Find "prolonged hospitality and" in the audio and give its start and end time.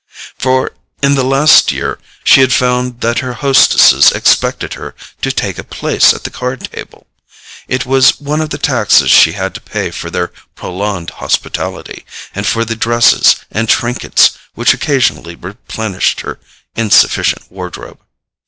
10.55-12.47